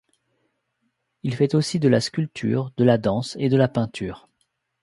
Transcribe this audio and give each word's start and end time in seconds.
Il 1.21 1.35
fait 1.35 1.53
aussi 1.53 1.79
de 1.79 1.87
la 1.87 2.01
sculpture, 2.01 2.71
de 2.75 2.83
la 2.83 2.97
danse 2.97 3.37
et 3.39 3.49
de 3.49 3.55
la 3.55 3.67
peinture. 3.67 4.27